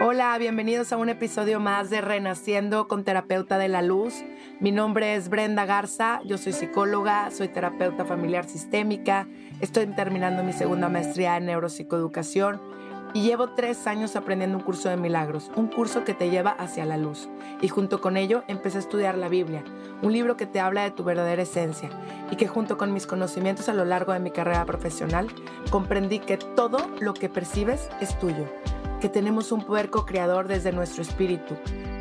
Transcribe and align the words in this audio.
Hola, 0.00 0.38
bienvenidos 0.38 0.92
a 0.92 0.96
un 0.96 1.08
episodio 1.08 1.58
más 1.58 1.90
de 1.90 2.00
Renaciendo 2.00 2.86
con 2.86 3.02
Terapeuta 3.02 3.58
de 3.58 3.66
la 3.66 3.82
Luz. 3.82 4.14
Mi 4.60 4.70
nombre 4.70 5.16
es 5.16 5.28
Brenda 5.28 5.66
Garza, 5.66 6.20
yo 6.24 6.38
soy 6.38 6.52
psicóloga, 6.52 7.32
soy 7.32 7.48
terapeuta 7.48 8.04
familiar 8.04 8.48
sistémica, 8.48 9.26
estoy 9.60 9.86
terminando 9.86 10.44
mi 10.44 10.52
segunda 10.52 10.88
maestría 10.88 11.36
en 11.36 11.46
neuropsicoeducación 11.46 12.60
y 13.12 13.22
llevo 13.22 13.50
tres 13.54 13.88
años 13.88 14.14
aprendiendo 14.14 14.58
un 14.58 14.62
curso 14.62 14.88
de 14.88 14.96
milagros, 14.96 15.50
un 15.56 15.66
curso 15.66 16.04
que 16.04 16.14
te 16.14 16.30
lleva 16.30 16.50
hacia 16.50 16.84
la 16.84 16.96
luz. 16.96 17.28
Y 17.60 17.66
junto 17.66 18.00
con 18.00 18.16
ello 18.16 18.44
empecé 18.46 18.76
a 18.78 18.82
estudiar 18.82 19.18
la 19.18 19.28
Biblia, 19.28 19.64
un 20.02 20.12
libro 20.12 20.36
que 20.36 20.46
te 20.46 20.60
habla 20.60 20.84
de 20.84 20.92
tu 20.92 21.02
verdadera 21.02 21.42
esencia 21.42 21.90
y 22.30 22.36
que 22.36 22.46
junto 22.46 22.78
con 22.78 22.92
mis 22.92 23.08
conocimientos 23.08 23.68
a 23.68 23.74
lo 23.74 23.84
largo 23.84 24.12
de 24.12 24.20
mi 24.20 24.30
carrera 24.30 24.64
profesional 24.64 25.26
comprendí 25.70 26.20
que 26.20 26.36
todo 26.36 26.88
lo 27.00 27.14
que 27.14 27.28
percibes 27.28 27.88
es 28.00 28.16
tuyo 28.20 28.46
que 29.00 29.08
tenemos 29.08 29.52
un 29.52 29.64
poder 29.64 29.90
co-creador 29.90 30.48
desde 30.48 30.72
nuestro 30.72 31.02
espíritu 31.02 31.56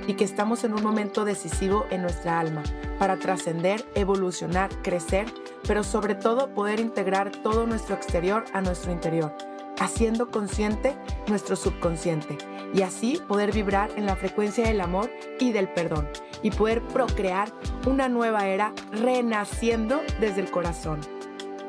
y 0.08 0.14
que 0.14 0.24
estamos 0.24 0.64
en 0.64 0.74
un 0.74 0.82
momento 0.82 1.26
decisivo 1.26 1.86
en 1.90 2.02
nuestra 2.02 2.40
alma 2.40 2.64
para 2.98 3.18
trascender, 3.18 3.86
evolucionar, 3.94 4.70
crecer, 4.82 5.26
pero 5.68 5.84
sobre 5.84 6.16
todo 6.16 6.54
poder 6.54 6.80
integrar 6.80 7.32
todo 7.32 7.68
nuestro 7.68 7.96
exterior 7.96 8.46
a 8.54 8.62
nuestro 8.62 8.92
interior, 8.92 9.36
haciendo 9.80 10.32
consciente 10.32 10.96
nuestro 11.28 11.56
subconsciente 11.56 12.38
y 12.74 12.82
así 12.82 13.22
poder 13.28 13.54
vibrar 13.54 13.92
en 13.96 14.06
la 14.06 14.16
frecuencia 14.16 14.66
del 14.66 14.82
amor 14.82 15.10
y 15.40 15.52
del 15.52 15.70
perdón 15.70 16.08
y 16.42 16.52
poder 16.52 16.82
procrear 16.88 17.52
una 17.86 18.08
nueva 18.10 18.48
era 18.48 18.74
renaciendo 18.92 20.02
desde 20.20 20.42
el 20.42 20.52
corazón. 20.52 21.17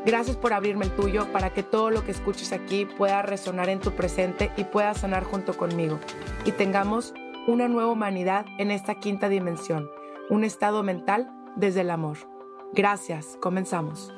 Gracias 0.09 0.39
por 0.39 0.55
abrirme 0.55 0.87
el 0.87 0.97
tuyo 0.97 1.31
para 1.33 1.53
que 1.53 1.63
todo 1.63 1.91
lo 1.91 2.03
que 2.03 2.13
escuches 2.13 2.53
aquí 2.53 2.87
pueda 2.87 3.21
resonar 3.21 3.69
en 3.69 3.79
tu 3.79 3.95
presente 3.95 4.51
y 4.57 4.65
pueda 4.65 4.95
sanar 4.95 5.23
junto 5.23 5.55
conmigo. 5.55 6.01
Y 6.47 6.53
tengamos 6.53 7.13
una 7.47 7.69
nueva 7.69 7.93
humanidad 7.93 8.47
en 8.57 8.71
esta 8.71 8.95
quinta 8.95 9.29
dimensión, 9.29 9.91
un 10.31 10.45
estado 10.45 10.83
mental 10.83 11.31
desde 11.57 11.83
el 11.83 11.91
amor. 11.91 12.17
Gracias, 12.73 13.37
comenzamos. 13.43 14.11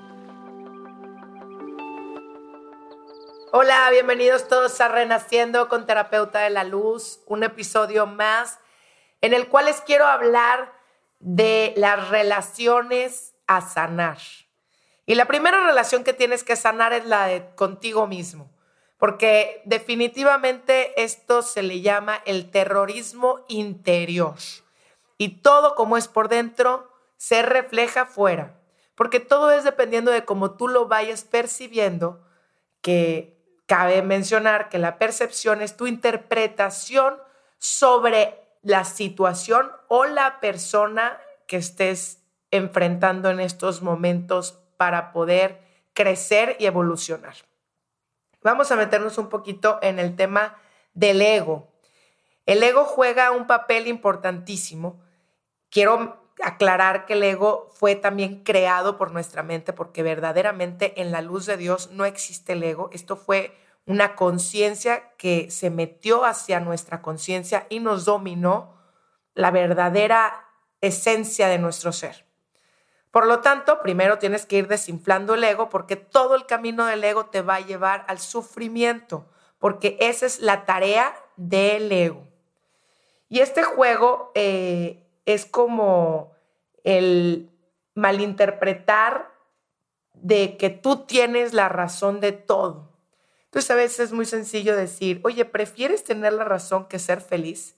Hola, 3.51 3.89
bienvenidos 3.91 4.47
todos 4.47 4.81
a 4.81 4.87
Renaciendo 4.87 5.69
con 5.69 5.87
Terapeuta 5.87 6.39
de 6.39 6.51
la 6.51 6.63
Luz, 6.63 7.21
un 7.27 7.43
episodio 7.43 8.07
más 8.07 8.61
en 9.23 9.35
el 9.35 9.49
cual 9.49 9.65
les 9.65 9.81
quiero 9.81 10.07
hablar 10.07 10.73
de 11.19 11.75
las 11.77 12.11
relaciones 12.11 13.35
a 13.49 13.61
sanar. 13.61 14.19
Y 15.11 15.17
la 15.17 15.25
primera 15.25 15.67
relación 15.67 16.05
que 16.05 16.13
tienes 16.13 16.45
que 16.45 16.55
sanar 16.55 16.93
es 16.93 17.05
la 17.05 17.27
de 17.27 17.45
contigo 17.57 18.07
mismo, 18.07 18.49
porque 18.97 19.61
definitivamente 19.65 21.03
esto 21.03 21.43
se 21.43 21.65
le 21.65 21.81
llama 21.81 22.23
el 22.27 22.53
terrorismo 22.53 23.45
interior. 23.49 24.37
Y 25.19 25.41
todo 25.41 25.75
como 25.75 25.97
es 25.97 26.07
por 26.07 26.29
dentro 26.29 26.89
se 27.17 27.43
refleja 27.43 28.07
fuera, 28.07 28.61
porque 28.95 29.19
todo 29.19 29.51
es 29.51 29.65
dependiendo 29.65 30.13
de 30.13 30.25
cómo 30.25 30.53
tú 30.53 30.69
lo 30.69 30.87
vayas 30.87 31.25
percibiendo, 31.25 32.25
que 32.81 33.37
cabe 33.67 34.03
mencionar 34.03 34.69
que 34.69 34.79
la 34.79 34.97
percepción 34.97 35.61
es 35.61 35.77
tu 35.77 35.89
interpretación 35.89 37.17
sobre 37.59 38.39
la 38.63 38.85
situación 38.85 39.73
o 39.89 40.05
la 40.05 40.39
persona 40.39 41.21
que 41.49 41.57
estés 41.57 42.23
enfrentando 42.53 43.29
en 43.29 43.41
estos 43.41 43.83
momentos 43.83 44.60
para 44.81 45.13
poder 45.13 45.61
crecer 45.93 46.57
y 46.59 46.65
evolucionar. 46.65 47.35
Vamos 48.43 48.73
a 48.73 48.77
meternos 48.77 49.19
un 49.19 49.29
poquito 49.29 49.79
en 49.83 49.99
el 49.99 50.17
tema 50.17 50.57
del 50.95 51.21
ego. 51.21 51.69
El 52.47 52.63
ego 52.63 52.87
juega 52.87 53.31
un 53.31 53.47
papel 53.47 53.89
importantísimo. 53.89 54.99
Quiero 55.69 56.33
aclarar 56.43 57.05
que 57.05 57.13
el 57.13 57.23
ego 57.25 57.69
fue 57.75 57.95
también 57.95 58.43
creado 58.43 58.97
por 58.97 59.13
nuestra 59.13 59.43
mente 59.43 59.75
porque 59.75 60.03
verdaderamente 60.03 60.99
en 60.99 61.13
la 61.13 61.21
luz 61.21 61.45
de 61.45 61.59
Dios 61.59 61.91
no 61.91 62.07
existe 62.07 62.55
el 62.55 62.63
ego. 62.63 62.89
Esto 62.95 63.19
fue 63.19 63.55
una 63.85 64.17
conciencia 64.17 65.13
que 65.19 65.51
se 65.51 65.69
metió 65.69 66.25
hacia 66.25 66.59
nuestra 66.59 67.03
conciencia 67.03 67.67
y 67.69 67.81
nos 67.81 68.07
dominó 68.07 68.79
la 69.35 69.51
verdadera 69.51 70.47
esencia 70.81 71.49
de 71.49 71.59
nuestro 71.59 71.93
ser. 71.93 72.30
Por 73.11 73.27
lo 73.27 73.41
tanto, 73.41 73.83
primero 73.83 74.19
tienes 74.19 74.47
que 74.47 74.59
ir 74.59 74.69
desinflando 74.69 75.35
el 75.35 75.43
ego 75.43 75.69
porque 75.69 75.97
todo 75.97 76.35
el 76.35 76.47
camino 76.47 76.87
del 76.87 77.03
ego 77.03 77.27
te 77.27 77.43
va 77.43 77.57
a 77.57 77.61
llevar 77.67 78.05
al 78.07 78.21
sufrimiento, 78.21 79.27
porque 79.59 79.97
esa 80.01 80.27
es 80.27 80.41
la 80.41 80.65
tarea 80.65 81.15
del 81.37 81.91
ego. 81.91 82.29
Y 83.29 83.41
este 83.41 83.63
juego 83.63 84.31
eh, 84.35 85.07
es 85.25 85.45
como 85.45 86.33
el 86.85 87.51
malinterpretar 87.95 89.31
de 90.15 90.57
que 90.57 90.71
tú 90.71 91.05
tienes 91.07 91.53
la 91.53 91.69
razón 91.69 92.21
de 92.21 92.33
todo. 92.33 92.91
Entonces 93.45 93.71
a 93.71 93.75
veces 93.75 94.01
es 94.01 94.13
muy 94.13 94.27
sencillo 94.27 94.77
decir, 94.77 95.21
oye, 95.25 95.45
¿prefieres 95.45 96.05
tener 96.05 96.33
la 96.33 96.45
razón 96.45 96.87
que 96.87 97.01
ser 97.01 97.21
feliz? 97.21 97.77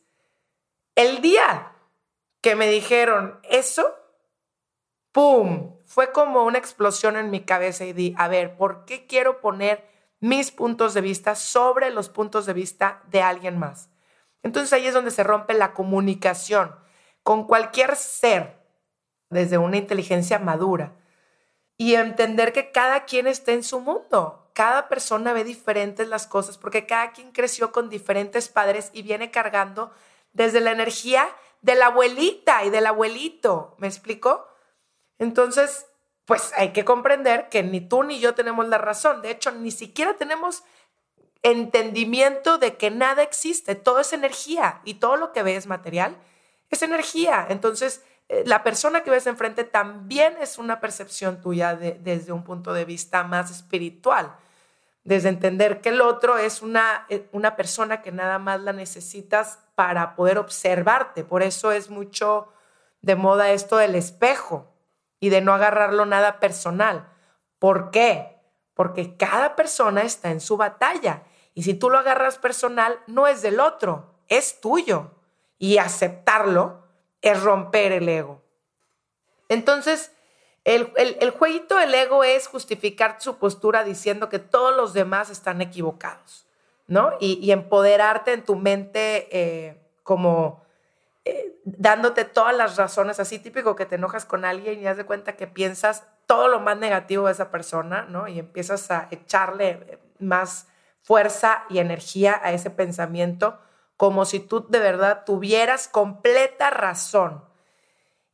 El 0.95 1.23
día 1.23 1.73
que 2.43 2.57
me 2.57 2.69
dijeron 2.69 3.41
eso, 3.45 3.95
¡pum! 5.13 5.77
Fue 5.87 6.11
como 6.11 6.45
una 6.45 6.59
explosión 6.59 7.17
en 7.17 7.31
mi 7.31 7.43
cabeza 7.43 7.85
y 7.85 7.93
di, 7.93 8.15
a 8.19 8.29
ver, 8.29 8.57
¿por 8.57 8.85
qué 8.85 9.07
quiero 9.07 9.41
poner 9.41 9.87
mis 10.21 10.51
puntos 10.51 10.95
de 10.95 11.01
vista 11.03 11.35
sobre 11.35 11.91
los 11.91 12.09
puntos 12.09 12.47
de 12.47 12.55
vista 12.55 13.03
de 13.11 13.23
alguien 13.23 13.59
más? 13.59 13.91
Entonces 14.43 14.73
ahí 14.73 14.87
es 14.87 14.95
donde 14.95 15.11
se 15.11 15.23
rompe 15.23 15.55
la 15.55 15.75
comunicación 15.75 16.75
con 17.23 17.47
cualquier 17.47 17.95
ser 17.97 18.59
desde 19.31 19.59
una 19.59 19.77
inteligencia 19.77 20.39
madura 20.39 20.95
y 21.77 21.95
entender 21.95 22.53
que 22.53 22.71
cada 22.71 23.05
quien 23.05 23.27
está 23.27 23.53
en 23.53 23.63
su 23.63 23.81
mundo. 23.81 24.51
Cada 24.55 24.89
persona 24.89 25.33
ve 25.33 25.45
diferentes 25.45 26.09
las 26.09 26.27
cosas 26.27 26.59
porque 26.59 26.87
cada 26.87 27.13
quien 27.13 27.33
creció 27.33 27.73
con 27.73 27.89
diferentes 27.89 28.49
padres 28.49 28.91
y 28.93 29.03
viene 29.03 29.31
cargando 29.31 29.93
desde 30.33 30.61
la 30.61 30.73
energía 30.73 31.29
de 31.63 31.75
la 31.75 31.87
abuelita 31.87 32.65
y 32.65 32.71
del 32.71 32.87
abuelito. 32.87 33.75
¿Me 33.79 33.87
explico? 33.87 34.52
Entonces, 35.23 35.87
pues 36.25 36.53
hay 36.57 36.73
que 36.73 36.85
comprender 36.85 37.49
que 37.49 37.63
ni 37.63 37.81
tú 37.81 38.03
ni 38.03 38.19
yo 38.19 38.35
tenemos 38.35 38.67
la 38.67 38.79
razón. 38.79 39.23
De 39.23 39.31
hecho, 39.31 39.53
ni 39.53 39.71
siquiera 39.71 40.15
tenemos 40.15 40.65
entendimiento 41.45 42.59
de 42.59 42.77
que 42.77 42.91
nada 42.91 43.23
existe. 43.23 43.77
Todo 43.77 44.01
es 44.01 44.13
energía 44.13 44.81
y 44.85 44.95
todo 44.95 45.17
lo 45.17 45.33
que 45.33 45.45
ves 45.45 45.69
material 45.69 46.17
es 46.71 46.83
energía. 46.83 47.47
Entonces, 47.49 48.03
eh, 48.29 48.43
la 48.47 48.65
persona 48.65 49.05
que 49.05 49.11
ves 49.11 49.29
enfrente 49.29 49.63
también 49.63 50.37
es 50.41 50.59
una 50.59 50.81
percepción 50.81 51.41
tuya 51.41 51.77
desde 51.77 52.33
un 52.33 52.43
punto 52.43 52.73
de 52.73 52.85
vista 52.85 53.23
más 53.23 53.49
espiritual. 53.53 54.35
Desde 55.05 55.29
entender 55.29 55.81
que 55.81 55.91
el 55.91 56.01
otro 56.01 56.37
es 56.37 56.63
una, 56.63 57.07
eh, 57.11 57.29
una 57.31 57.55
persona 57.55 58.03
que 58.03 58.11
nada 58.11 58.41
más 58.41 58.61
la 58.61 58.73
necesitas 58.73 59.61
para 59.77 60.17
poder 60.17 60.39
observarte. 60.39 61.23
Por 61.23 61.45
eso 61.45 61.71
es 61.71 61.91
mucho 61.91 62.49
de 63.03 63.15
moda 63.15 63.53
esto 63.53 63.77
del 63.77 63.95
espejo 63.95 64.72
y 65.23 65.29
de 65.29 65.41
no 65.41 65.55
agarrarlo 65.55 66.05
nada 66.05 66.41
personal. 66.41 67.09
¿Por 67.61 67.93
qué? 67.93 68.41
Porque 68.75 69.17
cada 69.17 69.55
persona 69.55 70.03
está 70.03 70.33
en 70.33 70.41
su 70.41 70.57
batalla 70.57 71.23
y 71.55 71.63
si 71.63 71.75
tú 71.75 71.91
lo 71.91 71.99
agarras 71.99 72.39
personal, 72.39 72.99
no 73.07 73.29
es 73.29 73.41
del 73.41 73.61
otro, 73.61 74.17
es 74.27 74.61
tuyo. 74.61 75.13
Y 75.59 75.79
aceptarlo 75.79 76.89
es 77.21 77.41
romper 77.41 77.93
el 77.93 78.09
ego. 78.09 78.43
Entonces, 79.49 80.11
el, 80.65 80.93
el, 80.97 81.31
jueguito 81.31 81.77
del 81.77 81.95
ego 81.95 82.25
es 82.25 82.49
justificar 82.49 83.21
su 83.21 83.39
postura 83.39 83.85
diciendo 83.85 84.29
que 84.29 84.41
todos 84.41 84.75
los 84.75 84.93
demás 84.93 85.31
están 85.31 85.61
equivocados, 85.61 86.49
¿no? 86.89 87.13
Y, 87.21 87.49
empoderarte 87.53 88.33
en 88.33 88.45
tu 88.45 88.57
mente 88.57 89.29
eh, 89.31 89.89
como 90.03 90.62
dándote 91.65 92.25
todas 92.25 92.57
las 92.57 92.77
razones, 92.77 93.21
así 93.21 93.39
típico 93.39 93.77
que 93.77 93.87
te 93.87 93.95
enojas 93.95 94.25
con 94.25 94.45
alguien 94.45 94.81
y 94.81 94.85
das 94.85 94.97
de 94.97 95.07
cuenta 95.07 95.37
que 95.37 95.47
piensas 95.47 96.05
todo 96.27 96.49
lo 96.49 96.61
más 96.61 96.77
negativo 96.77 97.27
de 97.27 97.33
esa 97.33 97.51
persona, 97.51 98.03
¿no? 98.09 98.29
Y 98.29 98.39
empiezas 98.39 98.91
a 98.91 99.09
echarle 99.11 99.69
eh, 99.71 99.99
más 100.19 100.69
fuerza 101.03 101.65
y 101.69 101.79
energía 101.79 102.41
a 102.43 102.53
ese 102.53 102.71
pensamiento 102.71 103.59
como 103.97 104.25
si 104.25 104.41
tú 104.41 104.67
de 104.69 104.81
verdad 104.81 105.23
tuvieras 105.25 105.87
completa 105.87 106.71
razón. 106.71 107.45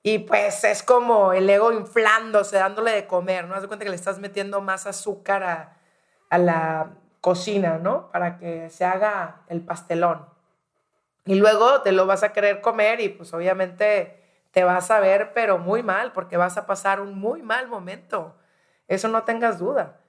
Y 0.02 0.20
pues 0.20 0.64
es 0.64 0.82
como 0.82 1.32
el 1.32 1.50
ego 1.50 1.72
inflándose, 1.72 2.56
dándole 2.56 2.92
de 2.92 3.06
comer, 3.06 3.46
¿no? 3.46 3.54
Haz 3.54 3.62
de 3.62 3.69
cuenta 3.69 3.84
que 3.84 3.90
le 3.90 3.96
estás 3.96 4.19
metiendo 4.19 4.62
más 4.62 4.86
azúcar 4.86 5.42
a, 5.42 5.76
a 6.31 6.38
la 6.38 6.90
cocina, 7.20 7.78
¿no? 7.78 8.10
Para 8.10 8.38
que 8.38 8.70
se 8.70 8.84
haga 8.84 9.42
el 9.48 9.60
pastelón. 9.60 10.38
Y 11.28 11.34
luego 11.34 11.82
te 11.82 11.92
lo 11.92 12.06
vas 12.06 12.22
a 12.22 12.32
querer 12.32 12.62
comer 12.62 13.02
y 13.02 13.10
pues 13.10 13.34
obviamente 13.34 14.19
te 14.50 14.64
vas 14.64 14.90
a 14.90 14.98
ver 14.98 15.34
pero 15.34 15.58
muy 15.58 15.82
mal 15.82 16.12
porque 16.12 16.38
vas 16.38 16.56
a 16.56 16.64
pasar 16.64 17.02
un 17.02 17.19
muy 17.19 17.42
mal 17.42 17.69
momento. 17.69 18.34
Eso 18.86 19.08
no 19.08 19.25
tengas 19.25 19.58
duda. 19.58 20.00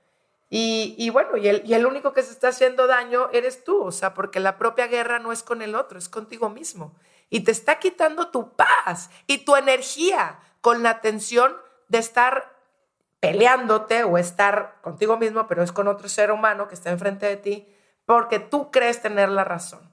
Y, 0.50 1.10
bueno, 1.10 1.36
y 1.36 1.50
el, 1.50 1.86
único 1.86 2.14
que 2.14 2.24
se 2.24 2.32
está 2.32 2.48
haciendo 2.48 2.88
daño 2.88 3.30
eres 3.34 3.66
tú, 3.66 3.84
o 3.84 3.92
sea, 3.92 4.14
porque 4.14 4.40
la 4.40 4.58
propia 4.58 4.88
guerra 4.88 5.20
no 5.20 5.34
es 5.34 5.44
con 5.44 5.62
el 5.62 5.76
otro, 5.76 6.00
es 6.00 6.08
contigo 6.08 6.50
mismo. 6.50 6.96
Y 7.30 7.42
te 7.42 7.52
está 7.52 7.80
quitando 7.80 8.30
tu 8.30 8.56
paz 8.56 9.10
y 9.28 9.40
tu 9.40 9.58
energía 9.58 10.40
con 10.62 10.84
la 10.84 11.02
tensión 11.02 11.54
de 11.90 11.98
estar 11.98 12.56
peleándote 13.20 14.06
o 14.06 14.18
estar 14.18 14.78
contigo 14.82 15.18
mismo, 15.18 15.48
pero 15.48 15.64
es 15.64 15.74
con 15.74 15.90
otro 15.90 16.08
ser 16.08 16.32
humano 16.32 16.70
que 16.70 16.76
está 16.76 16.92
enfrente 16.92 17.26
de 17.26 17.36
ti, 17.36 17.76
porque 18.06 18.40
tú 18.40 18.72
crees 18.72 19.02
tener 19.02 19.28
la 19.28 19.44
razón. 19.44 19.89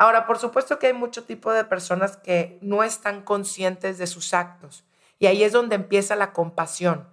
Ahora, 0.00 0.26
por 0.26 0.38
supuesto 0.38 0.78
que 0.78 0.86
hay 0.86 0.92
mucho 0.94 1.24
tipo 1.24 1.52
de 1.52 1.62
personas 1.62 2.16
que 2.16 2.58
no 2.62 2.82
están 2.82 3.20
conscientes 3.20 3.98
de 3.98 4.06
sus 4.06 4.32
actos 4.32 4.86
y 5.18 5.26
ahí 5.26 5.44
es 5.44 5.52
donde 5.52 5.74
empieza 5.74 6.16
la 6.16 6.32
compasión. 6.32 7.06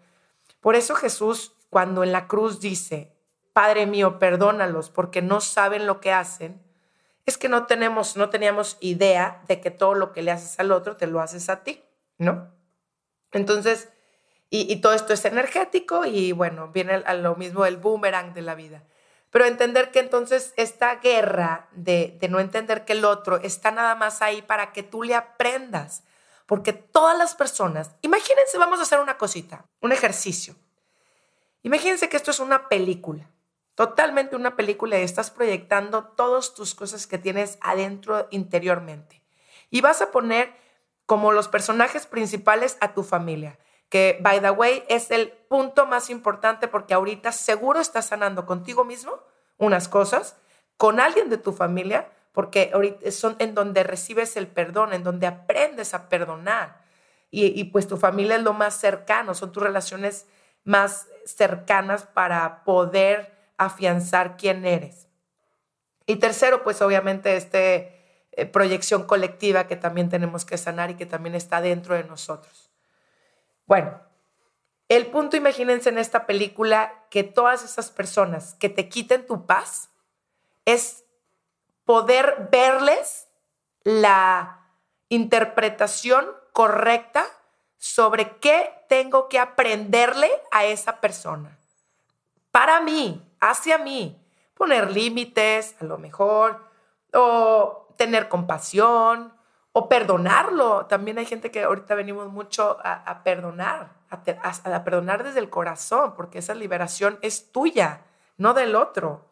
Por 0.61 0.77
eso 0.77 0.95
Jesús, 0.95 1.53
cuando 1.69 2.05
en 2.05 2.13
la 2.13 2.29
cruz 2.29 2.61
dice, 2.61 3.13
Padre 3.51 3.87
mío, 3.87 4.19
perdónalos 4.19 4.89
porque 4.89 5.21
no 5.21 5.41
saben 5.41 5.85
lo 5.85 5.99
que 5.99 6.13
hacen, 6.13 6.63
es 7.25 7.37
que 7.37 7.49
no 7.49 7.65
tenemos, 7.65 8.15
no 8.15 8.29
teníamos 8.29 8.77
idea 8.79 9.43
de 9.49 9.59
que 9.59 9.69
todo 9.69 9.93
lo 9.93 10.13
que 10.13 10.21
le 10.21 10.31
haces 10.31 10.57
al 10.57 10.71
otro 10.71 10.95
te 10.95 11.07
lo 11.07 11.19
haces 11.19 11.49
a 11.49 11.63
ti, 11.63 11.83
¿no? 12.17 12.53
Entonces, 13.33 13.89
y, 14.49 14.77
todo 14.77 14.93
esto 14.93 15.11
es 15.11 15.25
energético 15.25 16.05
y 16.05 16.31
bueno, 16.31 16.69
viene 16.69 17.03
a 17.05 17.13
lo 17.15 17.35
mismo 17.35 17.65
el 17.65 17.75
boomerang 17.75 18.33
de 18.33 18.43
la 18.43 18.55
vida. 18.55 18.85
Pero 19.37 19.45
entender 19.45 19.91
que 19.91 19.99
entonces 19.99 20.51
esta 20.57 20.95
guerra 20.95 21.67
de, 21.71 22.17
de 22.19 22.27
no 22.27 22.39
entender 22.39 22.85
que 22.85 22.93
el 22.93 23.05
otro 23.05 23.37
está 23.37 23.69
nada 23.69 23.93
más 23.93 24.23
ahí 24.23 24.41
para 24.41 24.73
que 24.73 24.81
tú 24.81 25.03
le 25.03 25.13
aprendas. 25.13 26.03
Porque 26.47 26.73
todas 26.73 27.15
las 27.15 27.35
personas, 27.35 27.91
imagínense, 28.01 28.57
vamos 28.57 28.79
a 28.79 28.81
hacer 28.81 28.99
una 28.99 29.19
cosita, 29.19 29.63
un 29.79 29.91
ejercicio. 29.91 30.55
Imagínense 31.61 32.09
que 32.09 32.17
esto 32.17 32.31
es 32.31 32.39
una 32.39 32.67
película, 32.67 33.29
totalmente 33.75 34.35
una 34.35 34.55
película 34.55 34.97
y 34.97 35.03
estás 35.03 35.29
proyectando 35.29 36.05
todas 36.05 36.55
tus 36.55 36.73
cosas 36.73 37.05
que 37.05 37.19
tienes 37.19 37.59
adentro 37.61 38.27
interiormente. 38.31 39.21
Y 39.69 39.81
vas 39.81 40.01
a 40.01 40.09
poner 40.09 40.51
como 41.05 41.31
los 41.31 41.47
personajes 41.47 42.07
principales 42.07 42.75
a 42.81 42.95
tu 42.95 43.03
familia 43.03 43.59
que, 43.89 44.17
by 44.21 44.41
the 44.41 44.51
way, 44.51 44.83
es 44.89 45.11
el 45.11 45.29
punto 45.29 45.85
más 45.85 46.09
importante 46.09 46.67
porque 46.67 46.93
ahorita 46.93 47.31
seguro 47.31 47.79
estás 47.79 48.07
sanando 48.07 48.45
contigo 48.45 48.83
mismo 48.83 49.19
unas 49.57 49.87
cosas, 49.87 50.35
con 50.75 50.99
alguien 50.99 51.29
de 51.29 51.37
tu 51.37 51.53
familia, 51.53 52.09
porque 52.31 52.69
ahorita 52.73 53.11
son 53.11 53.35
en 53.39 53.55
donde 53.55 53.83
recibes 53.83 54.37
el 54.37 54.47
perdón, 54.47 54.93
en 54.93 55.03
donde 55.03 55.25
aprendes 55.25 55.93
a 55.93 56.09
perdonar. 56.09 56.85
Y, 57.29 57.65
pues 57.65 57.87
tu 57.87 57.97
familia 57.97 58.37
es 58.37 58.43
lo 58.43 58.53
más 58.53 58.73
cercano, 58.75 59.33
son 59.33 59.51
tus 59.51 59.61
relaciones 59.61 60.27
más 60.63 61.07
cercanas 61.25 62.03
para 62.03 62.63
poder 62.63 63.33
afianzar 63.57 64.37
quién 64.37 64.65
eres. 64.65 65.07
Y 66.05 66.17
tercero, 66.17 66.63
pues 66.63 66.81
obviamente 66.81 67.35
este 67.35 68.27
eh, 68.31 68.45
proyección 68.45 69.03
colectiva 69.03 69.67
que 69.67 69.75
también 69.75 70.09
tenemos 70.09 70.45
que 70.45 70.57
sanar 70.57 70.91
y 70.91 70.95
que 70.95 71.05
también 71.05 71.35
está 71.35 71.59
dentro 71.59 71.95
de 71.95 72.05
nosotros. 72.05 72.66
Bueno, 73.67 74.01
el 74.87 75.07
punto, 75.07 75.35
imagínense 75.35 75.89
en 75.89 75.97
esta 75.97 76.25
película 76.25 77.05
que 77.09 77.23
todas 77.23 77.63
esas 77.63 77.91
personas 77.91 78.55
que 78.55 78.69
te 78.69 78.87
quiten 78.87 79.25
tu 79.25 79.45
paz 79.45 79.89
es 80.65 81.03
poder 81.83 82.47
verles 82.51 83.27
la 83.83 84.65
interpretación 85.09 86.25
correcta 86.53 87.25
sobre 87.77 88.37
qué 88.37 88.73
tengo 88.89 89.27
que 89.27 89.39
aprenderle 89.39 90.31
a 90.51 90.65
esa 90.65 90.99
persona. 91.01 91.59
Para 92.51 92.79
mí, 92.79 93.21
hacia 93.39 93.77
mí, 93.77 94.17
poner 94.53 94.91
límites, 94.91 95.75
a 95.81 95.85
lo 95.85 95.97
mejor, 95.97 96.65
o 97.13 97.93
tener 97.97 98.29
compasión, 98.29 99.36
o 99.77 99.87
perdonarlo. 99.87 100.87
También 100.87 101.19
hay 101.19 101.27
gente 101.27 101.51
que 101.51 101.61
ahorita 101.61 101.93
venimos 101.93 102.33
mucho 102.33 102.79
a, 102.83 103.21
perdonar, 103.23 103.89
a, 104.09 104.83
perdonar 104.83 105.23
desde 105.23 105.37
el 105.37 105.51
corazón, 105.51 106.15
porque 106.15 106.39
esa 106.39 106.55
liberación 106.55 107.19
es 107.21 107.51
tuya, 107.51 108.01
no 108.37 108.55
del 108.55 108.73
otro. 108.73 109.29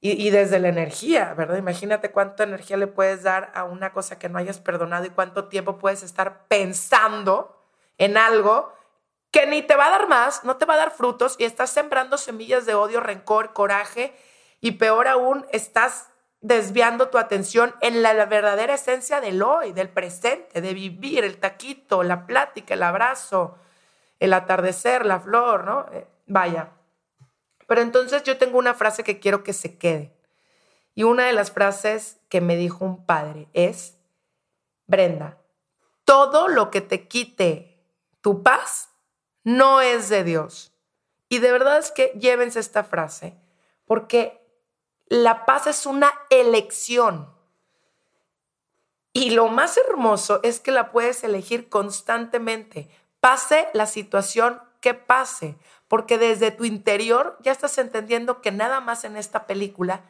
Y, 0.00 0.30
desde 0.30 0.58
la 0.58 0.68
energía, 0.68 1.32
¿verdad? 1.34 1.58
Imagínate 1.58 2.10
cuánta 2.10 2.42
energía 2.42 2.76
le 2.76 2.88
puedes 2.88 3.22
dar 3.22 3.52
a 3.54 3.62
una 3.62 3.92
cosa 3.92 4.18
que 4.18 4.28
no 4.28 4.38
hayas 4.38 4.58
perdonado 4.58 5.04
y 5.04 5.10
cuánto 5.10 5.44
tiempo 5.44 5.78
puedes 5.78 6.02
estar 6.02 6.46
pensando 6.48 7.62
en 7.98 8.16
algo 8.16 8.72
que 9.30 9.46
ni 9.46 9.62
te 9.62 9.76
va 9.76 9.86
a 9.86 9.90
dar 9.90 10.08
más, 10.08 10.42
no 10.42 10.56
te 10.56 10.66
va 10.66 10.74
a 10.74 10.78
dar 10.78 10.90
frutos 10.90 11.36
y 11.38 11.44
estás 11.44 11.70
sembrando 11.70 12.18
semillas 12.18 12.66
de 12.66 12.74
odio, 12.74 12.98
rencor, 12.98 13.52
coraje 13.52 14.12
y 14.60 14.72
peor 14.72 15.06
aún, 15.06 15.46
estás 15.52 16.08
desviando 16.40 17.08
tu 17.08 17.18
atención 17.18 17.74
en 17.80 18.02
la, 18.02 18.12
verdadera 18.26 18.74
esencia 18.74 19.20
del 19.20 19.42
hoy, 19.42 19.72
del 19.72 19.88
presente, 19.88 20.60
de 20.60 20.74
vivir, 20.74 21.24
el 21.24 21.38
taquito, 21.38 22.02
la 22.02 22.26
plática, 22.26 22.74
el 22.74 22.82
abrazo, 22.82 23.58
el 24.20 24.32
atardecer, 24.32 25.04
la 25.04 25.20
flor, 25.20 25.64
¿no? 25.64 25.86
Eh, 25.92 26.06
vaya. 26.26 26.70
Pero 27.66 27.82
entonces 27.82 28.22
yo 28.22 28.38
tengo 28.38 28.58
una 28.58 28.74
frase 28.74 29.04
que 29.04 29.18
quiero 29.18 29.44
que 29.44 29.52
se 29.52 29.78
quede. 29.78 30.14
Y 30.94 31.02
una 31.04 31.26
de 31.26 31.32
las 31.32 31.52
frases 31.52 32.18
que 32.28 32.40
me 32.40 32.56
dijo 32.56 32.84
un 32.84 33.04
padre 33.04 33.48
es, 33.52 33.98
Brenda, 34.86 35.38
todo 36.04 36.48
lo 36.48 36.70
que 36.70 36.80
te 36.80 37.06
quite 37.06 37.84
tu 38.20 38.42
paz 38.42 38.88
no 39.44 39.80
es 39.80 40.08
de 40.08 40.24
Dios. 40.24 40.72
Y 41.28 41.38
de 41.38 41.52
verdad 41.52 41.78
es 41.78 41.90
que 41.90 42.12
llévense 42.18 42.58
esta 42.58 42.84
frase, 42.84 43.38
porque 43.84 44.37
la 45.08 45.46
paz 45.46 45.66
es 45.66 45.86
una 45.86 46.12
elección. 46.30 47.32
Y 49.12 49.30
lo 49.30 49.48
más 49.48 49.76
hermoso 49.76 50.40
es 50.42 50.60
que 50.60 50.70
la 50.70 50.92
puedes 50.92 51.24
elegir 51.24 51.68
constantemente, 51.68 52.88
pase 53.20 53.68
la 53.72 53.86
situación 53.86 54.60
que 54.80 54.94
pase, 54.94 55.56
porque 55.88 56.18
desde 56.18 56.50
tu 56.50 56.64
interior 56.64 57.36
ya 57.40 57.52
estás 57.52 57.78
entendiendo 57.78 58.40
que 58.42 58.52
nada 58.52 58.80
más 58.80 59.04
en 59.04 59.16
esta 59.16 59.46
película 59.46 60.02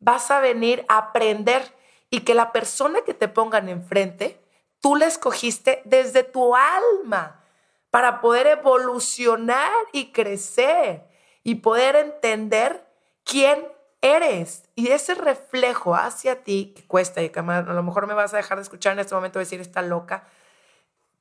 vas 0.00 0.30
a 0.30 0.40
venir 0.40 0.84
a 0.88 0.98
aprender 0.98 1.74
y 2.10 2.20
que 2.20 2.34
la 2.34 2.52
persona 2.52 3.00
que 3.02 3.14
te 3.14 3.28
pongan 3.28 3.68
enfrente, 3.68 4.38
tú 4.80 4.96
la 4.96 5.06
escogiste 5.06 5.80
desde 5.84 6.24
tu 6.24 6.54
alma 6.54 7.42
para 7.90 8.20
poder 8.20 8.48
evolucionar 8.48 9.72
y 9.92 10.12
crecer 10.12 11.06
y 11.44 11.56
poder 11.56 11.96
entender 11.96 12.84
quién 13.24 13.66
eres. 14.02 14.68
Y 14.74 14.88
ese 14.88 15.14
reflejo 15.14 15.94
hacia 15.94 16.42
ti, 16.42 16.74
que 16.76 16.86
cuesta 16.86 17.22
y 17.22 17.30
que 17.30 17.40
a 17.40 17.62
lo 17.62 17.82
mejor 17.82 18.06
me 18.06 18.14
vas 18.14 18.34
a 18.34 18.36
dejar 18.36 18.58
de 18.58 18.62
escuchar 18.62 18.92
en 18.92 18.98
este 18.98 19.14
momento 19.14 19.38
decir, 19.38 19.60
está 19.60 19.80
loca, 19.80 20.24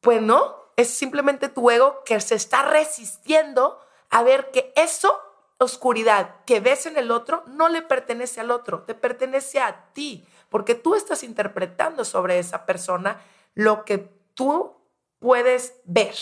pues 0.02 0.22
no, 0.22 0.56
es 0.76 0.90
simplemente 0.90 1.48
tu 1.48 1.70
ego 1.70 2.04
que 2.04 2.20
se 2.20 2.36
está 2.36 2.64
resistiendo 2.64 3.80
a 4.10 4.24
ver 4.24 4.52
que 4.52 4.74
eso, 4.76 5.18
oscuridad 5.58 6.36
que 6.46 6.60
ves 6.60 6.88
en 6.88 6.98
el 6.98 7.12
otro, 7.12 7.44
no 7.48 7.70
le 7.70 7.82
pertenece 7.82 8.42
al 8.42 8.52
otro, 8.52 8.82
te 8.82 8.96
pertenece 8.96 9.62
a 9.62 9.86
ti, 9.94 10.28
porque 10.50 10.76
tú 10.76 10.96
estás 10.96 11.24
interpretando 11.24 12.04
sobre 12.04 12.40
esa 12.40 12.66
persona 12.66 13.22
lo 13.54 13.86
que 13.86 14.10
tú 14.34 14.76
puedes 15.20 15.76
ver. 15.86 16.16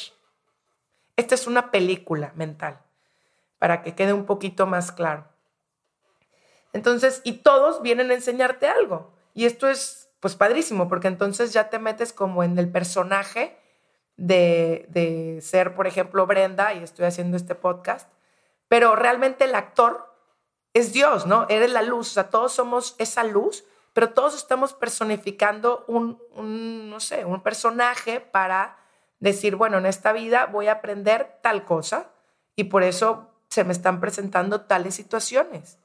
Esta 1.16 1.36
es 1.36 1.48
una 1.48 1.72
película 1.72 2.34
mental, 2.36 2.82
para 3.58 3.82
que 3.82 3.96
quede 3.96 4.14
un 4.14 4.26
poquito 4.26 4.68
más 4.68 4.92
claro. 4.92 5.26
Entonces, 6.74 7.22
y 7.24 7.40
todos 7.40 7.82
vienen 7.82 8.12
a 8.12 8.14
enseñarte 8.14 8.68
algo. 8.68 9.12
Y 9.34 9.46
esto 9.46 9.68
es, 9.68 10.10
pues, 10.20 10.36
padrísimo, 10.36 10.88
porque 10.88 11.08
entonces 11.08 11.54
ya 11.54 11.70
te 11.70 11.80
metes 11.80 12.14
como 12.14 12.44
en 12.44 12.58
el 12.58 12.72
personaje 12.72 13.58
de, 14.18 14.86
de 14.90 15.40
ser, 15.42 15.76
por 15.76 15.88
ejemplo, 15.88 16.28
Brenda, 16.28 16.74
y 16.74 16.84
estoy 16.84 17.06
haciendo 17.06 17.38
este 17.38 17.56
podcast, 17.56 18.12
pero 18.68 18.96
realmente 18.96 19.46
el 19.46 19.56
actor 19.56 20.14
es 20.74 20.94
Dios, 20.94 21.26
¿no? 21.26 21.46
Eres 21.50 21.72
la 21.72 21.82
luz, 21.82 22.10
o 22.10 22.14
sea, 22.14 22.30
todos 22.30 22.52
somos 22.52 22.96
esa 23.00 23.24
luz, 23.24 23.64
pero 23.94 24.12
todos 24.12 24.36
estamos 24.36 24.74
personificando 24.74 25.84
un, 25.88 26.22
un, 26.32 26.90
no 26.90 27.00
sé, 27.00 27.26
un 27.26 27.42
personaje 27.42 28.20
para 28.20 28.78
decir, 29.20 29.56
bueno, 29.56 29.78
en 29.78 29.86
esta 29.86 30.14
vida 30.14 30.46
voy 30.46 30.68
a 30.68 30.74
aprender 30.74 31.40
tal 31.42 31.66
cosa 31.66 32.12
y 32.56 32.66
por 32.66 32.84
eso 32.84 33.30
se 33.50 33.64
me 33.64 33.74
están 33.74 34.00
presentando 34.00 34.62
tales 34.62 34.96
situaciones. 34.96 35.78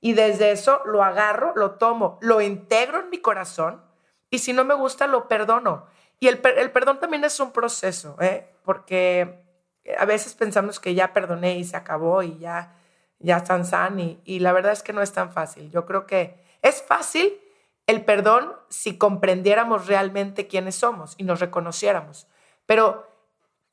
Y 0.00 0.12
desde 0.12 0.52
eso 0.52 0.80
lo 0.84 1.02
agarro, 1.02 1.52
lo 1.56 1.72
tomo, 1.72 2.18
lo 2.20 2.40
integro 2.40 3.00
en 3.00 3.10
mi 3.10 3.18
corazón 3.18 3.82
y 4.30 4.38
si 4.38 4.52
no 4.52 4.64
me 4.64 4.74
gusta, 4.74 5.06
lo 5.06 5.28
perdono. 5.28 5.86
Y 6.20 6.28
el, 6.28 6.38
perdón 6.38 7.00
también 7.00 7.24
es 7.24 7.38
un 7.40 7.52
proceso, 7.52 8.16
¿eh? 8.20 8.52
porque 8.64 9.44
a 9.96 10.04
veces 10.04 10.34
pensamos 10.34 10.80
que 10.80 10.94
ya 10.94 11.12
perdoné 11.12 11.58
y 11.58 11.64
se 11.64 11.76
acabó 11.76 12.22
y 12.22 12.38
ya, 12.38 12.76
ya 13.18 13.38
están 13.38 13.64
san 13.64 13.98
y, 14.00 14.20
y 14.24 14.40
la 14.40 14.52
verdad 14.52 14.72
es 14.72 14.82
que 14.82 14.92
no 14.92 15.02
es 15.02 15.12
tan 15.12 15.32
fácil. 15.32 15.70
Yo 15.70 15.86
creo 15.86 16.06
que 16.06 16.38
es 16.62 16.82
fácil 16.82 17.40
el 17.86 18.04
perdón 18.04 18.52
si 18.68 18.98
comprendiéramos 18.98 19.86
realmente 19.86 20.46
quiénes 20.46 20.74
somos 20.74 21.14
y 21.16 21.24
nos 21.24 21.40
reconociéramos. 21.40 22.26
Pero 22.66 23.07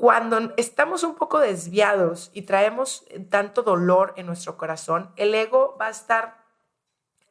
cuando 0.05 0.53
estamos 0.57 1.01
un 1.03 1.15
poco 1.15 1.39
desviados 1.39 2.29
y 2.31 2.43
traemos 2.43 3.07
tanto 3.31 3.63
dolor 3.63 4.13
en 4.17 4.27
nuestro 4.27 4.55
corazón, 4.55 5.11
el 5.15 5.33
ego 5.33 5.75
va 5.81 5.87
a 5.87 5.89
estar 5.89 6.45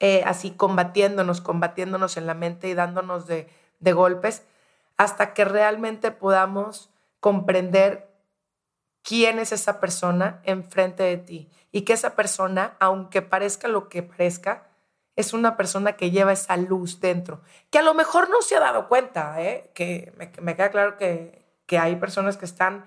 eh, 0.00 0.24
así 0.26 0.50
combatiéndonos, 0.50 1.40
combatiéndonos 1.40 2.16
en 2.16 2.26
la 2.26 2.34
mente 2.34 2.66
y 2.66 2.74
dándonos 2.74 3.28
de, 3.28 3.48
de 3.78 3.92
golpes 3.92 4.42
hasta 4.96 5.34
que 5.34 5.44
realmente 5.44 6.10
podamos 6.10 6.90
comprender 7.20 8.12
quién 9.02 9.38
es 9.38 9.52
esa 9.52 9.78
persona 9.78 10.40
enfrente 10.42 11.04
de 11.04 11.18
ti 11.18 11.50
y 11.70 11.82
que 11.82 11.92
esa 11.92 12.16
persona, 12.16 12.76
aunque 12.80 13.22
parezca 13.22 13.68
lo 13.68 13.88
que 13.88 14.02
parezca, 14.02 14.66
es 15.14 15.32
una 15.32 15.56
persona 15.56 15.92
que 15.92 16.10
lleva 16.10 16.32
esa 16.32 16.56
luz 16.56 16.98
dentro, 16.98 17.40
que 17.70 17.78
a 17.78 17.82
lo 17.82 17.94
mejor 17.94 18.30
no 18.30 18.42
se 18.42 18.56
ha 18.56 18.60
dado 18.60 18.88
cuenta, 18.88 19.40
¿eh? 19.40 19.70
que 19.74 20.12
me, 20.16 20.32
me 20.42 20.56
queda 20.56 20.72
claro 20.72 20.96
que, 20.96 21.43
que 21.66 21.78
hay 21.78 21.96
personas 21.96 22.36
que 22.36 22.44
están 22.44 22.84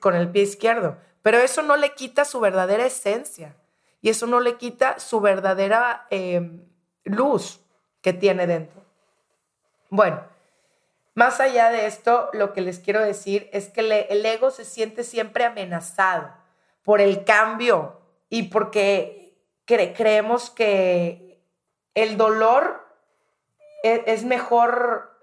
con 0.00 0.14
el 0.14 0.30
pie 0.30 0.42
izquierdo, 0.42 0.98
pero 1.22 1.38
eso 1.38 1.62
no 1.62 1.76
le 1.76 1.94
quita 1.94 2.24
su 2.24 2.40
verdadera 2.40 2.86
esencia 2.86 3.56
y 4.00 4.10
eso 4.10 4.26
no 4.26 4.40
le 4.40 4.56
quita 4.56 4.98
su 4.98 5.20
verdadera 5.20 6.06
em, 6.10 6.64
luz 7.04 7.60
que 8.00 8.12
tiene 8.12 8.46
dentro. 8.46 8.84
Bueno, 9.90 10.22
más 11.14 11.40
allá 11.40 11.70
de 11.70 11.86
esto, 11.86 12.28
lo 12.32 12.52
que 12.52 12.60
les 12.60 12.78
quiero 12.78 13.00
decir 13.00 13.48
es 13.52 13.68
que 13.68 13.80
el 13.80 14.26
ego 14.26 14.50
se 14.50 14.64
siente 14.64 15.02
siempre 15.02 15.44
amenazado 15.44 16.30
por 16.82 17.00
el 17.00 17.24
cambio 17.24 18.00
y 18.28 18.44
porque 18.44 19.36
creemos 19.64 20.50
que 20.50 21.42
el 21.94 22.16
dolor 22.16 22.86
e-, 23.82 24.04
es 24.06 24.24
mejor 24.24 25.15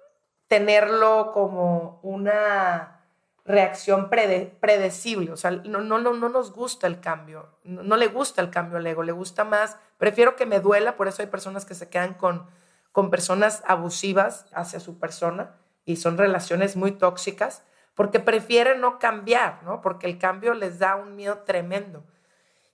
tenerlo 0.53 1.31
como 1.33 1.99
una 2.03 3.01
reacción 3.43 4.11
predecible. 4.11 5.31
O 5.31 5.35
sea, 5.35 5.49
no, 5.49 5.81
no, 5.81 5.97
no, 5.97 6.13
no 6.13 6.29
nos 6.29 6.53
gusta 6.53 6.85
el 6.85 6.99
cambio. 6.99 7.57
No, 7.63 7.97
le 7.97 8.05
gusta 8.05 8.39
el 8.39 8.51
cambio 8.51 8.77
al 8.77 8.85
ego, 8.85 9.01
le 9.01 9.13
gusta 9.13 9.45
más. 9.45 9.79
Prefiero 9.97 10.35
que 10.35 10.45
me 10.45 10.59
duela, 10.59 10.95
por 10.95 11.07
eso 11.07 11.23
hay 11.23 11.27
personas 11.27 11.65
que 11.65 11.73
se 11.73 11.89
quedan 11.89 12.13
con, 12.13 12.45
con 12.91 13.09
personas 13.09 13.63
abusivas 13.65 14.45
hacia 14.53 14.79
su 14.79 14.99
persona 14.99 15.55
y 15.85 15.95
son 15.95 16.19
relaciones 16.19 16.75
muy 16.75 16.91
tóxicas 16.91 17.63
porque 17.95 18.19
prefieren 18.19 18.79
no 18.79 18.99
cambiar, 18.99 19.63
¿no? 19.63 19.81
Porque 19.81 20.05
el 20.05 20.19
cambio 20.19 20.53
les 20.53 20.77
da 20.77 20.97
un 20.97 21.15
miedo 21.15 21.39
tremendo. 21.39 22.03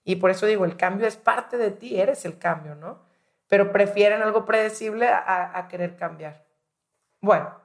Y 0.03 0.17
por 0.17 0.31
eso 0.31 0.45
digo, 0.47 0.65
el 0.65 0.75
cambio 0.75 1.07
es 1.07 1.15
parte 1.15 1.57
de 1.57 1.71
ti, 1.71 1.97
eres 1.97 2.25
el 2.25 2.37
cambio, 2.39 2.75
¿no? 2.75 2.99
Pero 3.47 3.71
prefieren 3.71 4.21
algo 4.21 4.43
predecible 4.43 5.07
a, 5.07 5.57
a 5.57 5.69
querer 5.69 5.95
cambiar. 5.95 6.45
Bueno, 7.21 7.58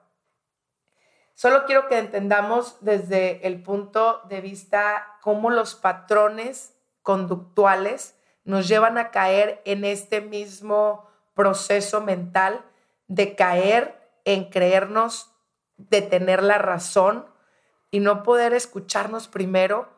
Solo 1.34 1.64
quiero 1.66 1.88
que 1.88 1.98
entendamos 1.98 2.76
desde 2.80 3.46
el 3.46 3.60
punto 3.62 4.22
de 4.28 4.40
vista 4.40 5.18
cómo 5.20 5.50
los 5.50 5.74
patrones 5.74 6.76
conductuales 7.02 8.16
nos 8.44 8.68
llevan 8.68 8.98
a 8.98 9.10
caer 9.10 9.60
en 9.64 9.84
este 9.84 10.20
mismo 10.20 11.10
proceso 11.34 12.00
mental 12.00 12.64
de 13.08 13.34
caer 13.34 14.00
en 14.24 14.48
creernos 14.48 15.34
de 15.76 16.02
tener 16.02 16.42
la 16.42 16.58
razón 16.58 17.26
y 17.90 17.98
no 17.98 18.22
poder 18.22 18.54
escucharnos 18.54 19.26
primero 19.26 19.88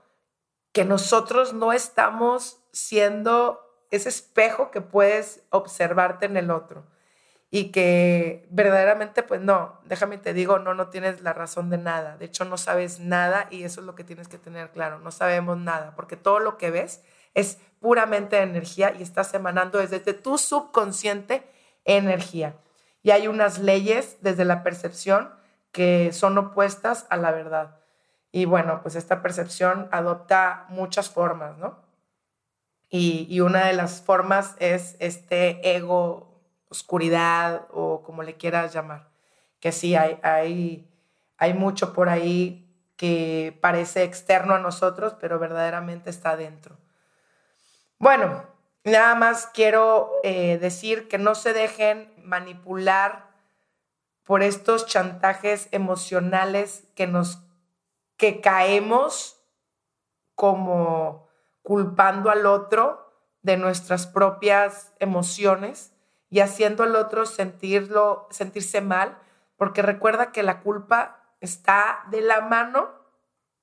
que 0.73 0.85
nosotros 0.85 1.53
no 1.53 1.73
estamos 1.73 2.63
siendo 2.73 3.61
ese 3.91 4.09
espejo 4.09 4.71
que 4.71 4.81
puedes 4.81 5.45
observarte 5.51 6.27
en 6.27 6.39
el 6.39 6.51
otro 6.51 6.87
y 7.51 7.71
que 7.71 8.47
verdaderamente, 8.51 9.23
pues 9.23 9.41
no, 9.41 9.81
déjame 9.85 10.19
te 10.19 10.35
digo, 10.35 10.59
no, 10.59 10.75
no 10.75 10.89
tienes 10.89 11.21
la 11.21 11.33
razón 11.33 11.71
de 11.71 11.79
nada. 11.79 12.17
De 12.17 12.27
hecho, 12.27 12.45
no 12.45 12.59
sabes 12.59 12.99
nada 12.99 13.47
y 13.51 13.63
eso 13.63 13.81
es 13.81 13.87
lo 13.87 13.95
que 13.95 14.05
tienes 14.05 14.29
que 14.29 14.39
tener 14.39 14.71
claro. 14.71 14.99
No 14.99 15.11
sabemos 15.13 15.57
nada, 15.57 15.95
porque 15.95 16.17
todo 16.17 16.41
lo 16.41 16.59
que 16.59 16.71
ves 16.71 17.03
es 17.35 17.59
puramente 17.81 18.41
energía 18.41 18.95
y 18.99 19.03
estás 19.03 19.33
emanando 19.35 19.79
desde 19.79 20.01
tu 20.01 20.39
subconsciente 20.39 21.49
energía. 21.85 22.57
Y 23.03 23.13
hay 23.13 23.29
unas 23.29 23.61
leyes 23.61 24.17
desde 24.23 24.45
la 24.45 24.65
percepción 24.65 25.31
que 25.71 26.13
son 26.13 26.37
opuestas 26.39 27.07
a 27.11 27.17
la 27.17 27.31
verdad. 27.31 27.79
Y 28.33 28.45
bueno, 28.45 28.81
pues 28.83 28.97
esta 28.97 29.23
percepción 29.23 29.89
adopta 29.93 30.67
muchas 30.69 31.11
formas, 31.11 31.57
¿no? 31.59 31.85
Y, 32.89 33.27
y 33.31 33.41
una 33.41 33.67
de 33.67 33.73
las 33.73 34.03
formas 34.03 34.57
es 34.59 34.97
este 34.99 35.77
ego 35.77 36.36
oscuridad 36.77 37.67
o 37.71 38.03
como 38.03 38.23
le 38.23 38.37
quieras 38.37 38.73
llamar. 38.73 39.09
Que 39.61 39.73
sí, 39.73 39.95
hay, 39.95 40.19
hay, 40.23 40.89
hay 41.39 41.55
mucho 41.55 41.93
por 41.93 42.09
ahí 42.09 42.67
que 42.97 43.59
parece 43.61 44.05
externo 44.05 44.55
a 44.55 44.59
nosotros, 44.59 45.17
pero 45.21 45.39
verdaderamente 45.39 46.11
está 46.11 46.37
dentro. 46.37 46.79
Bueno, 47.99 48.45
nada 48.85 49.15
más 49.15 49.47
quiero 49.53 50.13
eh, 50.23 50.59
decir 50.59 51.09
que 51.09 51.19
no 51.19 51.35
se 51.35 51.53
dejen 51.53 52.13
manipular 52.23 53.27
por 54.23 54.43
estos 54.43 54.87
chantajes 54.87 55.69
emocionales 55.71 56.85
que 56.95 57.07
nos 57.07 57.43
que 58.17 58.41
caemos 58.41 59.43
como 60.35 61.29
culpando 61.63 62.31
al 62.31 62.47
otro 62.47 63.13
de 63.43 63.57
nuestras 63.57 64.07
propias 64.07 64.93
emociones 64.99 65.96
y 66.37 66.41
haciendo 66.41 66.83
al 66.83 66.95
otro 66.97 67.25
sentirlo, 67.25 68.29
sentirse 68.29 68.83
mal, 68.83 69.17
porque 69.57 69.81
recuerda 69.81 70.33
que 70.33 70.43
la 70.43 70.61
culpa 70.61 71.25
está 71.41 72.05
de 72.11 72.21
la 72.21 72.43
mano 72.43 72.91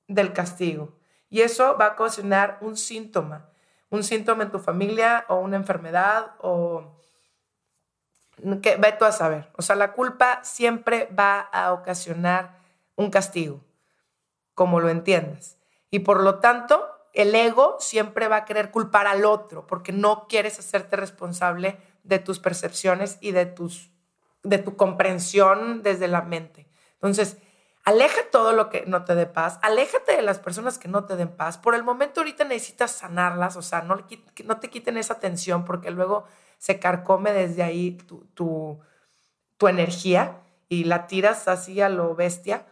del 0.08 0.34
castigo. 0.34 0.98
Y 1.30 1.42
eso 1.42 1.78
va 1.78 1.86
a 1.86 1.92
ocasionar 1.92 2.58
un 2.62 2.76
síntoma, 2.76 3.46
un 3.92 4.04
síntoma 4.04 4.42
en 4.42 4.50
tu 4.50 4.58
familia 4.58 5.24
o 5.30 5.36
una 5.36 5.56
enfermedad 5.56 6.32
o 6.40 6.98
que 8.64 8.78
ve 8.78 8.96
tú 8.98 9.06
a 9.06 9.12
saber. 9.12 9.52
O 9.56 9.62
sea, 9.62 9.76
la 9.76 9.94
culpa 9.94 10.44
siempre 10.44 11.08
va 11.16 11.42
a 11.42 11.74
ocasionar 11.74 12.58
un 12.96 13.12
castigo, 13.12 13.62
como 14.56 14.80
lo 14.80 14.90
entiendas. 14.90 15.60
Y 15.92 16.00
por 16.00 16.24
lo 16.24 16.40
tanto, 16.40 16.90
el 17.14 17.36
ego 17.36 17.78
siempre 17.80 18.28
va 18.28 18.38
a 18.38 18.46
querer 18.46 18.72
culpar 18.72 19.06
al 19.06 19.26
otro 19.26 19.68
porque 19.68 19.92
no 19.92 20.28
quieres 20.28 20.58
hacerte 20.58 20.96
responsable 20.96 21.93
de 22.04 22.20
tus 22.20 22.40
percepciones 22.40 23.18
y 23.22 23.32
de, 23.32 23.46
tus, 23.46 23.92
de 24.44 24.60
tu 24.60 24.76
comprensión 24.76 25.82
desde 25.84 26.08
la 26.08 26.22
mente. 26.22 26.68
Entonces, 26.96 27.38
aleja 27.84 28.22
todo 28.32 28.54
lo 28.54 28.70
que 28.70 28.86
no 28.86 29.04
te 29.04 29.16
dé 29.16 29.26
paz, 29.26 29.60
aléjate 29.62 30.16
de 30.16 30.22
las 30.22 30.40
personas 30.40 30.78
que 30.78 30.88
no 30.88 31.06
te 31.06 31.16
den 31.16 31.36
paz. 31.36 31.58
Por 31.58 31.76
el 31.76 31.84
momento 31.84 32.22
ahorita 32.22 32.44
necesitas 32.44 32.92
sanarlas, 32.92 33.56
o 33.56 33.62
sea, 33.62 33.82
no, 33.82 33.98
te 34.60 34.70
quiten 34.70 34.98
esa 34.98 35.20
tensión 35.20 35.66
porque 35.66 35.92
luego 35.92 36.26
se 36.58 36.80
carcome 36.80 37.34
desde 37.34 37.64
ahí 37.64 37.92
tu, 37.92 38.26
tu, 38.34 38.80
tu 39.58 39.68
energía 39.68 40.42
y 40.70 40.86
la 40.86 41.08
tiras 41.08 41.48
así 41.48 41.82
a 41.82 41.90
lo 41.90 42.16
bestia. 42.16 42.66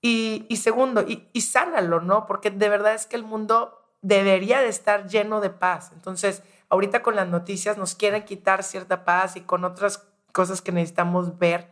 Y, 0.00 0.46
y 0.48 0.56
segundo, 0.56 1.02
y, 1.02 1.28
y 1.32 1.42
sánalo, 1.42 2.00
¿no? 2.00 2.26
Porque 2.26 2.50
de 2.50 2.68
verdad 2.68 2.94
es 2.94 3.06
que 3.06 3.16
el 3.16 3.22
mundo 3.22 3.78
debería 4.02 4.60
de 4.60 4.68
estar 4.68 5.06
lleno 5.06 5.40
de 5.40 5.50
paz. 5.50 5.92
Entonces, 5.94 6.42
ahorita 6.72 7.02
con 7.02 7.16
las 7.16 7.28
noticias 7.28 7.76
nos 7.76 7.94
quieren 7.94 8.24
quitar 8.24 8.62
cierta 8.62 9.04
paz 9.04 9.36
y 9.36 9.42
con 9.42 9.64
otras 9.64 10.08
cosas 10.32 10.62
que 10.62 10.72
necesitamos 10.72 11.38
ver, 11.38 11.70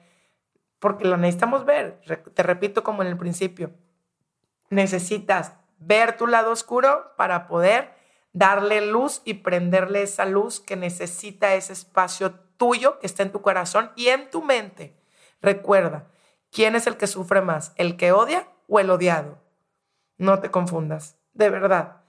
porque 0.79 1.07
lo 1.07 1.17
necesitamos 1.17 1.65
ver, 1.65 2.03
te 2.35 2.43
repito 2.43 2.85
como 2.85 3.01
en 3.01 3.09
el 3.09 3.17
principio, 3.17 3.71
necesitas 4.69 5.55
ver 5.79 6.19
tu 6.19 6.27
lado 6.27 6.53
oscuro 6.53 7.15
para 7.17 7.49
poder 7.49 7.95
darle 8.35 8.85
luz 8.85 9.23
y 9.25 9.35
prenderle 9.35 10.03
esa 10.03 10.27
luz 10.27 10.61
que 10.61 10.77
necesita 10.77 11.55
ese 11.55 11.73
espacio 11.73 12.35
tuyo 12.59 12.99
que 12.99 13.07
está 13.07 13.23
en 13.23 13.33
tu 13.33 13.41
corazón 13.41 13.93
y 13.97 14.09
en 14.09 14.29
tu 14.29 14.43
mente. 14.43 15.01
Recuerda, 15.41 16.11
¿quién 16.53 16.77
es 16.77 16.87
el 16.87 16.99
que 16.99 17.07
sufre 17.07 17.41
más? 17.41 17.73
¿El 17.77 17.97
que 17.97 18.13
odia 18.13 18.49
o 18.69 18.79
el 18.79 18.91
odiado? 18.91 19.39
No 20.19 20.41
te 20.41 20.51
confundas, 20.51 21.17
de 21.33 21.49
verdad. 21.49 22.03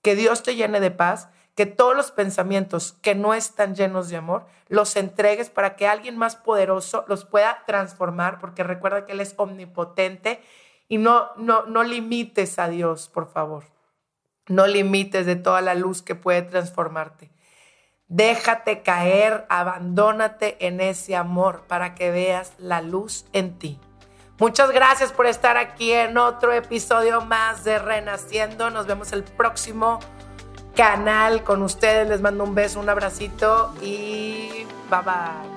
Que 0.00 0.14
Dios 0.14 0.44
te 0.44 0.54
llene 0.54 0.78
de 0.78 0.92
paz 0.92 1.28
que 1.56 1.66
todos 1.66 1.96
los 1.96 2.12
pensamientos 2.12 2.92
que 3.00 3.14
no 3.14 3.32
están 3.32 3.74
llenos 3.74 4.10
de 4.10 4.18
amor, 4.18 4.46
los 4.68 4.94
entregues 4.94 5.48
para 5.48 5.74
que 5.74 5.88
alguien 5.88 6.16
más 6.16 6.36
poderoso 6.36 7.04
los 7.08 7.24
pueda 7.24 7.64
transformar, 7.66 8.38
porque 8.38 8.62
recuerda 8.62 9.06
que 9.06 9.12
Él 9.12 9.20
es 9.20 9.34
omnipotente 9.38 10.40
y 10.86 10.98
no, 10.98 11.30
no, 11.36 11.64
no 11.64 11.82
limites 11.82 12.58
a 12.58 12.68
Dios, 12.68 13.08
por 13.08 13.32
favor. 13.32 13.64
No 14.48 14.66
limites 14.66 15.24
de 15.24 15.34
toda 15.34 15.62
la 15.62 15.74
luz 15.74 16.02
que 16.02 16.14
puede 16.14 16.42
transformarte. 16.42 17.30
Déjate 18.06 18.82
caer, 18.82 19.46
abandónate 19.48 20.64
en 20.64 20.80
ese 20.80 21.16
amor 21.16 21.62
para 21.66 21.94
que 21.94 22.10
veas 22.10 22.52
la 22.58 22.82
luz 22.82 23.24
en 23.32 23.58
ti. 23.58 23.80
Muchas 24.38 24.70
gracias 24.70 25.10
por 25.10 25.24
estar 25.24 25.56
aquí 25.56 25.90
en 25.90 26.18
otro 26.18 26.52
episodio 26.52 27.22
más 27.22 27.64
de 27.64 27.78
Renaciendo. 27.78 28.68
Nos 28.68 28.86
vemos 28.86 29.12
el 29.12 29.24
próximo 29.24 29.98
canal 30.76 31.42
con 31.42 31.62
ustedes. 31.62 32.08
Les 32.08 32.20
mando 32.20 32.44
un 32.44 32.54
beso, 32.54 32.78
un 32.78 32.88
abracito 32.88 33.74
y 33.82 34.66
bye 34.88 35.02
bye. 35.04 35.55